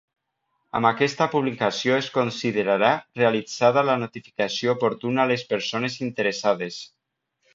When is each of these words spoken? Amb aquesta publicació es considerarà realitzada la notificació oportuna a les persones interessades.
Amb 0.77 0.87
aquesta 0.89 1.27
publicació 1.33 1.97
es 2.03 2.07
considerarà 2.15 2.89
realitzada 3.21 3.83
la 3.91 3.99
notificació 4.05 4.75
oportuna 4.77 5.23
a 5.27 5.31
les 5.35 5.47
persones 5.55 6.01
interessades. 6.09 6.83